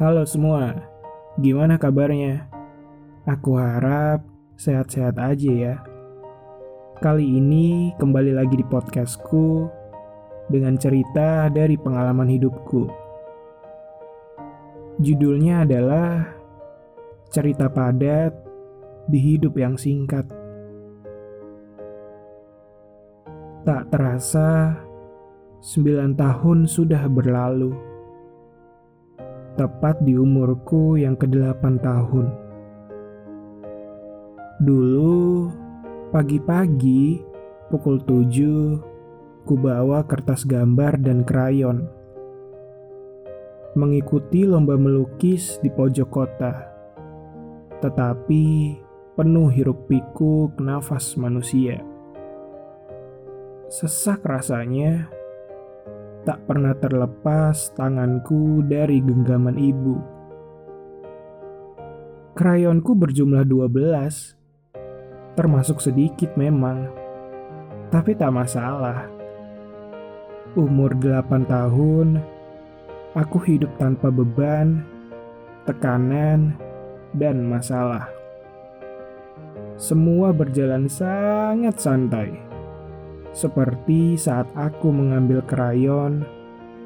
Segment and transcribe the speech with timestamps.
[0.00, 0.80] Halo semua,
[1.36, 2.48] gimana kabarnya?
[3.28, 4.24] Aku harap
[4.56, 5.74] sehat-sehat aja ya.
[7.04, 9.68] Kali ini kembali lagi di podcastku
[10.48, 12.88] dengan cerita dari pengalaman hidupku.
[15.04, 16.32] Judulnya adalah
[17.28, 18.32] Cerita Padat
[19.04, 20.24] di Hidup yang Singkat.
[23.68, 24.80] Tak terasa,
[25.60, 27.89] sembilan tahun sudah berlalu.
[29.58, 32.26] Tepat di umurku yang ke-8 tahun.
[34.62, 35.50] Dulu,
[36.14, 37.18] pagi-pagi,
[37.72, 41.88] pukul 7, ku bawa kertas gambar dan krayon.
[43.74, 46.54] Mengikuti lomba melukis di pojok kota.
[47.82, 48.44] Tetapi,
[49.18, 51.82] penuh hiruk pikuk nafas manusia
[53.70, 55.06] Sesak rasanya,
[56.24, 59.96] tak pernah terlepas tanganku dari genggaman ibu.
[62.36, 64.36] Krayonku berjumlah 12,
[65.36, 66.88] termasuk sedikit memang,
[67.88, 69.08] tapi tak masalah.
[70.56, 72.20] Umur 8 tahun,
[73.16, 74.84] aku hidup tanpa beban,
[75.64, 76.56] tekanan,
[77.16, 78.08] dan masalah.
[79.80, 82.49] Semua berjalan sangat santai
[83.30, 86.26] seperti saat aku mengambil krayon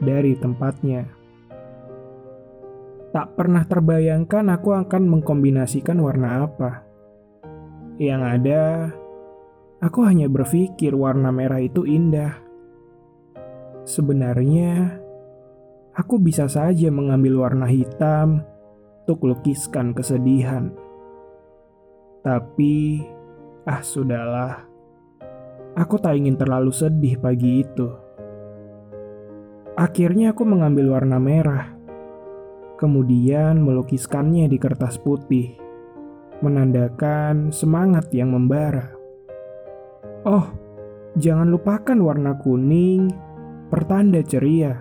[0.00, 1.08] dari tempatnya.
[3.16, 6.84] Tak pernah terbayangkan aku akan mengkombinasikan warna apa.
[7.96, 8.64] Yang ada,
[9.80, 12.36] aku hanya berpikir warna merah itu indah.
[13.88, 15.00] Sebenarnya,
[15.96, 18.44] aku bisa saja mengambil warna hitam
[19.06, 20.74] untuk lukiskan kesedihan.
[22.20, 23.00] Tapi,
[23.64, 24.65] ah sudahlah.
[25.76, 27.84] Aku tak ingin terlalu sedih pagi itu.
[29.76, 31.68] Akhirnya aku mengambil warna merah,
[32.80, 35.52] kemudian melukiskannya di kertas putih,
[36.40, 38.88] menandakan semangat yang membara.
[40.24, 40.48] Oh,
[41.20, 43.12] jangan lupakan warna kuning,
[43.68, 44.80] pertanda ceria.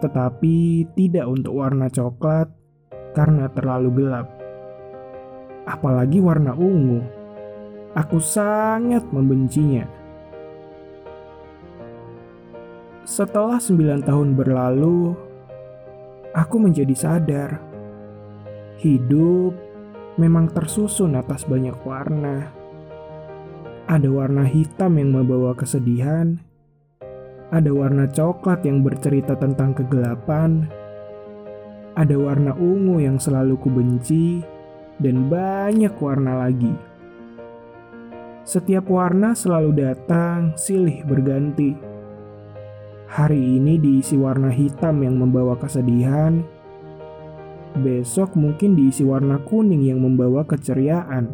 [0.00, 2.48] Tetapi tidak untuk warna coklat
[3.12, 4.32] karena terlalu gelap.
[5.68, 7.15] Apalagi warna ungu
[7.96, 9.88] Aku sangat membencinya.
[13.08, 15.16] Setelah sembilan tahun berlalu,
[16.36, 17.56] aku menjadi sadar.
[18.84, 19.56] Hidup
[20.20, 22.52] memang tersusun atas banyak warna.
[23.88, 26.36] Ada warna hitam yang membawa kesedihan,
[27.48, 30.68] ada warna coklat yang bercerita tentang kegelapan,
[31.96, 34.44] ada warna ungu yang selalu kubenci,
[35.00, 36.95] dan banyak warna lagi.
[38.46, 41.74] Setiap warna selalu datang, silih berganti.
[43.10, 46.46] Hari ini diisi warna hitam yang membawa kesedihan.
[47.82, 51.26] Besok mungkin diisi warna kuning yang membawa keceriaan.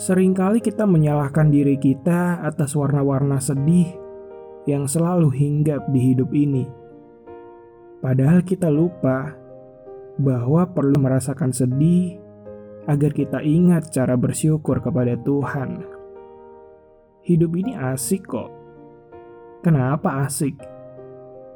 [0.00, 3.92] Seringkali kita menyalahkan diri kita atas warna-warna sedih
[4.64, 6.64] yang selalu hinggap di hidup ini.
[8.00, 9.36] Padahal kita lupa
[10.16, 12.23] bahwa perlu merasakan sedih
[12.84, 15.84] agar kita ingat cara bersyukur kepada Tuhan.
[17.24, 18.52] Hidup ini asik kok.
[19.64, 20.60] Kenapa asik?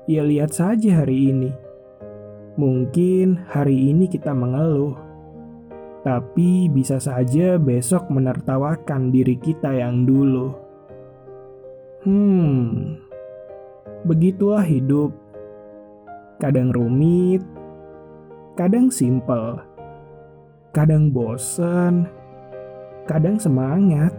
[0.09, 1.53] Ya lihat saja hari ini.
[2.56, 4.97] Mungkin hari ini kita mengeluh,
[6.03, 10.56] tapi bisa saja besok menertawakan diri kita yang dulu.
[12.09, 12.97] Hmm,
[14.09, 15.12] begitulah hidup.
[16.41, 17.45] Kadang rumit,
[18.56, 19.67] kadang simpel
[20.78, 22.06] kadang bosen,
[23.11, 24.15] kadang semangat,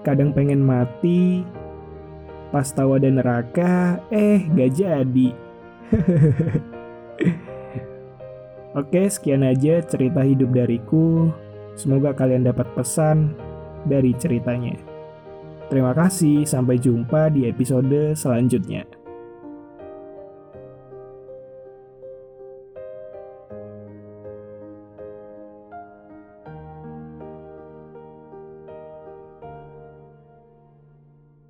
[0.00, 1.44] kadang pengen mati,
[2.48, 5.28] pas tahu ada neraka, eh gak jadi.
[8.80, 11.28] Oke, sekian aja cerita hidup dariku.
[11.76, 13.36] Semoga kalian dapat pesan
[13.84, 14.80] dari ceritanya.
[15.68, 18.88] Terima kasih, sampai jumpa di episode selanjutnya.